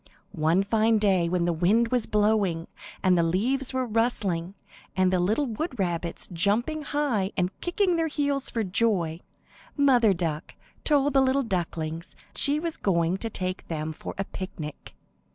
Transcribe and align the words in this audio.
One 0.33 0.63
fine 0.63 0.97
day 0.97 1.29
when 1.29 1.45
the 1.45 1.53
wind 1.53 1.89
was 1.89 2.07
blowing, 2.07 2.67
and 3.03 3.15
the 3.15 3.21
leaves 3.21 3.71
were 3.71 3.85
rustling, 3.85 4.55
and 4.97 5.13
the 5.13 5.19
little 5.19 5.45
wood 5.45 5.77
rabbits 5.77 6.27
jumping 6.33 6.81
high 6.81 7.31
and 7.37 7.51
kicking 7.61 7.97
their 7.97 8.07
heels 8.07 8.49
for 8.49 8.63
joy, 8.63 9.19
Mother 9.77 10.15
Duck 10.15 10.55
told 10.83 11.13
the 11.13 11.21
little 11.21 11.43
ducklings 11.43 12.15
she 12.35 12.59
was 12.59 12.77
going 12.77 13.17
to 13.17 13.29
take 13.29 13.67
them 13.67 13.93
for 13.93 14.15
a 14.17 14.23
picnic. 14.25 14.95